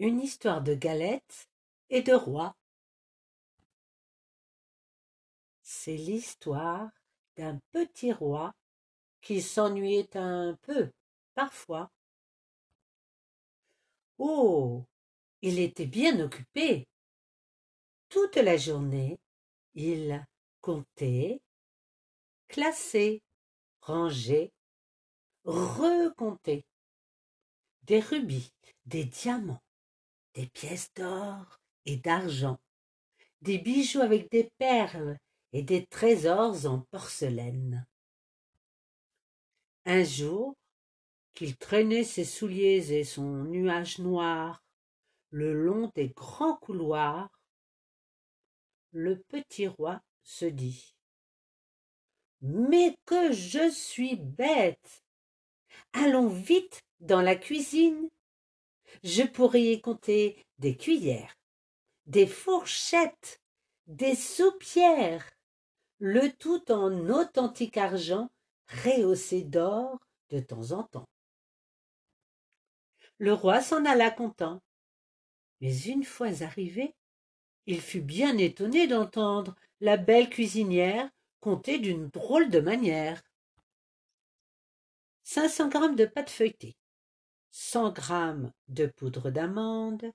Une 0.00 0.18
histoire 0.22 0.62
de 0.62 0.74
galettes 0.74 1.50
et 1.90 2.00
de 2.00 2.14
rois. 2.14 2.56
C'est 5.60 5.94
l'histoire 5.94 6.88
d'un 7.36 7.60
petit 7.70 8.10
roi 8.10 8.54
qui 9.20 9.42
s'ennuyait 9.42 10.16
un 10.16 10.56
peu, 10.62 10.90
parfois. 11.34 11.90
Oh. 14.16 14.86
Il 15.42 15.58
était 15.58 15.84
bien 15.84 16.18
occupé. 16.20 16.88
Toute 18.08 18.36
la 18.36 18.56
journée, 18.56 19.18
il 19.74 20.26
comptait, 20.62 21.42
classait, 22.48 23.22
rangeait, 23.82 24.50
recomptait. 25.44 26.64
Des 27.82 28.00
rubis, 28.00 28.52
des 28.86 29.04
diamants, 29.04 29.62
des 30.34 30.46
pièces 30.46 30.92
d'or 30.94 31.60
et 31.86 31.96
d'argent, 31.96 32.58
des 33.42 33.58
bijoux 33.58 34.00
avec 34.00 34.30
des 34.30 34.50
perles 34.58 35.18
et 35.52 35.62
des 35.62 35.86
trésors 35.86 36.66
en 36.66 36.80
porcelaine. 36.90 37.86
Un 39.86 40.04
jour, 40.04 40.54
qu'il 41.34 41.56
traînait 41.56 42.04
ses 42.04 42.24
souliers 42.24 42.92
et 42.92 43.04
son 43.04 43.44
nuage 43.44 43.98
noir 43.98 44.62
le 45.30 45.52
long 45.52 45.90
des 45.94 46.08
grands 46.08 46.56
couloirs, 46.56 47.30
le 48.92 49.20
petit 49.28 49.68
roi 49.68 50.02
se 50.24 50.44
dit 50.44 50.96
Mais 52.42 52.96
que 53.06 53.32
je 53.32 53.70
suis 53.70 54.16
bête 54.16 55.04
Allons 55.92 56.28
vite 56.28 56.82
dans 57.00 57.20
la 57.20 57.36
cuisine 57.36 58.08
je 59.02 59.22
pourrais 59.22 59.62
y 59.62 59.80
compter 59.80 60.44
des 60.58 60.76
cuillères, 60.76 61.34
des 62.06 62.26
fourchettes, 62.26 63.40
des 63.86 64.14
soupières, 64.14 65.28
le 65.98 66.32
tout 66.32 66.70
en 66.70 67.08
authentique 67.10 67.76
argent 67.76 68.30
rehaussé 68.84 69.42
d'or 69.42 69.98
de 70.30 70.40
temps 70.40 70.72
en 70.72 70.84
temps. 70.84 71.08
Le 73.18 73.34
roi 73.34 73.60
s'en 73.60 73.84
alla 73.84 74.10
content. 74.10 74.62
Mais 75.60 75.76
une 75.82 76.04
fois 76.04 76.42
arrivé, 76.42 76.94
il 77.66 77.80
fut 77.80 78.00
bien 78.00 78.38
étonné 78.38 78.86
d'entendre 78.86 79.54
la 79.80 79.96
belle 79.96 80.30
cuisinière 80.30 81.10
compter 81.40 81.78
d'une 81.78 82.08
drôle 82.08 82.50
de 82.50 82.60
manière. 82.60 83.22
Cinq 85.22 85.48
cents 85.48 85.68
grammes 85.68 85.96
de 85.96 86.06
pâte 86.06 86.30
feuilletée, 86.30 86.76
cent 87.50 87.90
grammes 87.92 88.52
de 88.68 88.86
poudre 88.86 89.30
d'amande, 89.30 90.12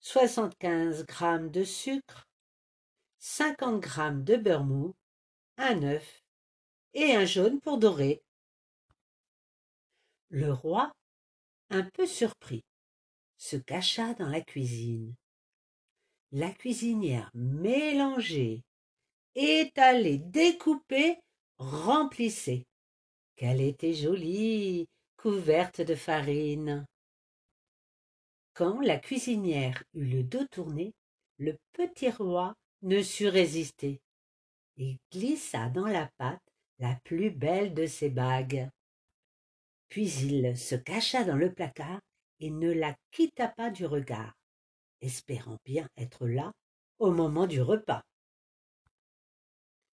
soixante-quinze 0.00 1.04
grammes 1.06 1.50
de 1.50 1.64
sucre, 1.64 2.28
cinquante 3.18 3.80
grammes 3.80 4.24
de 4.24 4.36
beurre 4.36 4.64
mou, 4.64 4.94
un 5.56 5.82
œuf 5.82 6.22
et 6.92 7.14
un 7.14 7.24
jaune 7.24 7.60
pour 7.60 7.78
dorer. 7.78 8.22
Le 10.28 10.52
roi, 10.52 10.92
un 11.70 11.82
peu 11.82 12.06
surpris, 12.06 12.64
se 13.36 13.56
cacha 13.56 14.14
dans 14.14 14.28
la 14.28 14.40
cuisine. 14.40 15.14
La 16.32 16.50
cuisinière 16.50 17.30
mélangeait, 17.34 18.62
étalait, 19.34 20.18
découpait, 20.18 21.20
remplissait. 21.58 22.66
Qu'elle 23.36 23.60
était 23.60 23.94
jolie, 23.94 24.88
couverte 25.24 25.80
de 25.80 25.94
farine. 25.94 26.84
Quand 28.52 28.82
la 28.82 28.98
cuisinière 28.98 29.82
eut 29.94 30.04
le 30.04 30.22
dos 30.22 30.44
tourné, 30.50 30.92
le 31.38 31.56
petit 31.72 32.10
roi 32.10 32.52
ne 32.82 33.00
sut 33.00 33.28
résister 33.28 34.02
et 34.76 34.98
glissa 35.10 35.70
dans 35.70 35.86
la 35.86 36.10
pâte 36.18 36.42
la 36.78 37.00
plus 37.04 37.30
belle 37.30 37.72
de 37.72 37.86
ses 37.86 38.10
bagues. 38.10 38.68
Puis 39.88 40.12
il 40.26 40.58
se 40.58 40.74
cacha 40.74 41.24
dans 41.24 41.36
le 41.36 41.54
placard 41.54 42.02
et 42.40 42.50
ne 42.50 42.70
la 42.70 42.94
quitta 43.10 43.48
pas 43.48 43.70
du 43.70 43.86
regard, 43.86 44.34
espérant 45.00 45.56
bien 45.64 45.88
être 45.96 46.26
là 46.26 46.52
au 46.98 47.10
moment 47.10 47.46
du 47.46 47.62
repas. 47.62 48.02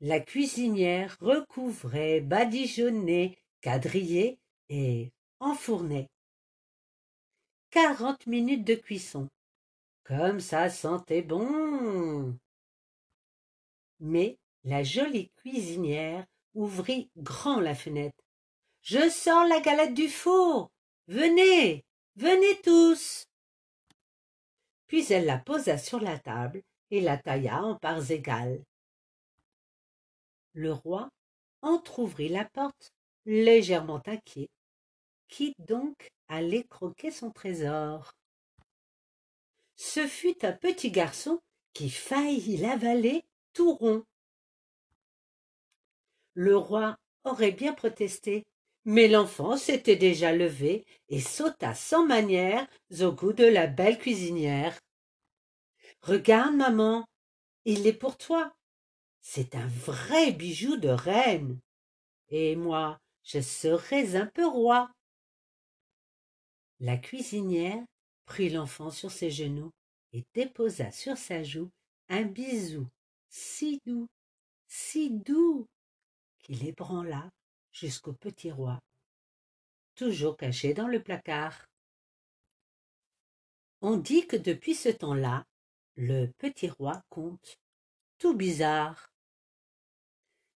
La 0.00 0.18
cuisinière 0.18 1.14
recouvrait, 1.20 2.22
badigeonnait, 2.22 3.36
quadrillait 3.60 4.39
et 4.70 5.12
enfournait. 5.40 6.08
Quarante 7.70 8.26
minutes 8.26 8.64
de 8.64 8.74
cuisson. 8.74 9.28
Comme 10.04 10.40
ça 10.40 10.70
sentait 10.70 11.22
bon. 11.22 12.36
Mais 14.00 14.38
la 14.64 14.82
jolie 14.82 15.30
cuisinière 15.36 16.24
ouvrit 16.54 17.10
grand 17.16 17.60
la 17.60 17.74
fenêtre. 17.74 18.16
Je 18.82 19.10
sors 19.10 19.46
la 19.46 19.60
galette 19.60 19.94
du 19.94 20.08
four. 20.08 20.70
Venez, 21.06 21.84
venez 22.16 22.60
tous. 22.62 23.26
Puis 24.86 25.12
elle 25.12 25.26
la 25.26 25.38
posa 25.38 25.78
sur 25.78 26.00
la 26.00 26.18
table 26.18 26.62
et 26.90 27.00
la 27.00 27.18
tailla 27.18 27.62
en 27.62 27.76
parts 27.76 28.10
égales. 28.10 28.64
Le 30.54 30.72
roi 30.72 31.10
entr'ouvrit 31.62 32.28
la 32.28 32.44
porte, 32.44 32.92
légèrement 33.26 34.02
inquiet. 34.06 34.48
Qui 35.30 35.54
donc 35.60 36.10
allait 36.28 36.64
croquer 36.64 37.12
son 37.12 37.30
trésor 37.30 38.12
Ce 39.76 40.06
fut 40.06 40.44
un 40.44 40.52
petit 40.52 40.90
garçon 40.90 41.40
qui 41.72 41.88
faillit 41.88 42.56
l'avaler 42.56 43.24
tout 43.52 43.74
rond. 43.74 44.04
Le 46.34 46.56
roi 46.56 46.96
aurait 47.24 47.52
bien 47.52 47.72
protesté, 47.72 48.44
mais 48.84 49.06
l'enfant 49.06 49.56
s'était 49.56 49.96
déjà 49.96 50.32
levé 50.32 50.84
et 51.08 51.20
sauta 51.20 51.74
sans 51.74 52.04
manière 52.04 52.66
au 53.00 53.12
goût 53.12 53.32
de 53.32 53.44
la 53.44 53.68
belle 53.68 53.98
cuisinière. 53.98 54.80
Regarde, 56.02 56.56
maman, 56.56 57.06
il 57.64 57.86
est 57.86 57.92
pour 57.92 58.16
toi. 58.16 58.52
C'est 59.20 59.54
un 59.54 59.66
vrai 59.66 60.32
bijou 60.32 60.76
de 60.76 60.88
reine. 60.88 61.60
Et 62.30 62.56
moi, 62.56 62.98
je 63.22 63.40
serais 63.40 64.16
un 64.16 64.26
peu 64.26 64.46
roi. 64.46 64.90
La 66.80 66.96
cuisinière 66.96 67.84
prit 68.24 68.48
l'enfant 68.48 68.90
sur 68.90 69.10
ses 69.10 69.30
genoux 69.30 69.70
et 70.12 70.24
déposa 70.34 70.90
sur 70.90 71.18
sa 71.18 71.42
joue 71.42 71.70
un 72.08 72.22
bisou 72.22 72.88
si 73.28 73.80
doux, 73.84 74.08
si 74.66 75.10
doux, 75.10 75.68
qu'il 76.38 76.66
ébranla 76.66 77.30
jusqu'au 77.70 78.14
petit 78.14 78.50
roi, 78.50 78.80
toujours 79.94 80.36
caché 80.38 80.72
dans 80.72 80.88
le 80.88 81.02
placard. 81.02 81.66
On 83.82 83.98
dit 83.98 84.26
que 84.26 84.36
depuis 84.36 84.74
ce 84.74 84.88
temps-là, 84.88 85.44
le 85.96 86.28
petit 86.38 86.70
roi 86.70 87.02
compte 87.10 87.58
tout 88.18 88.34
bizarre. 88.34 89.12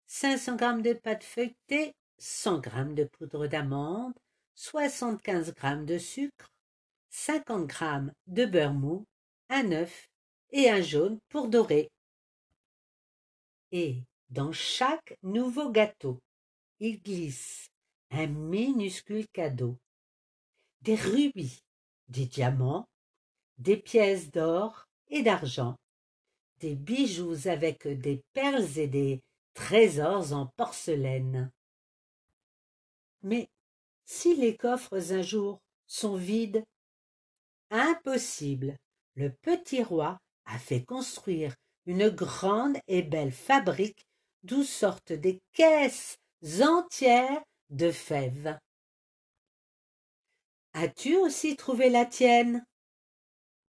Cinq 0.07 0.39
cents 0.39 0.57
grammes 0.57 0.83
de 0.83 0.95
pâte 0.95 1.25
feuilletée, 1.25 1.95
cent 2.19 2.61
grammes 2.61 2.95
de 2.95 3.05
poudre 3.05 3.47
d'amande, 3.47 4.15
soixante-quinze 4.55 5.53
grammes 5.55 5.87
de 5.87 5.99
sucre, 5.99 6.51
cinquante 7.11 7.67
grammes 7.67 8.13
de 8.27 8.45
beurre 8.45 8.75
mou, 8.75 9.07
un 9.49 9.73
œuf 9.73 10.09
et 10.51 10.71
un 10.71 10.81
jaune 10.81 11.19
pour 11.29 11.49
dorer. 11.49 11.91
Et 13.73 14.03
dans 14.31 14.53
chaque 14.53 15.17
nouveau 15.23 15.71
gâteau, 15.71 16.21
il 16.81 17.03
glisse 17.03 17.69
un 18.11 18.27
minuscule 18.27 19.27
cadeau. 19.29 19.77
Des 20.83 20.97
rubis, 20.97 21.63
des 22.09 22.27
diamants, 22.27 22.87
des 23.59 23.77
pièces 23.77 24.31
d'or 24.31 24.87
et 25.09 25.23
d'argent, 25.23 25.77
des 26.59 26.75
bijoux 26.75 27.49
avec 27.49 27.87
des 27.87 28.23
perles 28.33 28.79
et 28.79 28.87
des 28.87 29.23
trésors 29.55 30.33
en 30.33 30.47
porcelaine. 30.57 31.51
Mais 33.23 33.49
si 34.05 34.35
les 34.35 34.57
coffres 34.57 35.13
un 35.13 35.23
jour 35.23 35.61
sont 35.87 36.17
vides, 36.17 36.65
impossible. 37.71 38.77
Le 39.15 39.31
petit 39.31 39.83
roi 39.83 40.19
a 40.47 40.59
fait 40.59 40.85
construire 40.85 41.55
une 41.87 42.09
grande 42.09 42.77
et 42.87 43.03
belle 43.03 43.33
fabrique 43.33 44.07
d'où 44.43 44.63
sortent 44.63 45.13
des 45.13 45.41
caisses 45.53 46.19
entières 46.61 47.43
de 47.71 47.91
fèves. 47.91 48.59
As-tu 50.75 51.17
aussi 51.17 51.57
trouvé 51.57 51.89
la 51.89 52.05
tienne? 52.05 52.65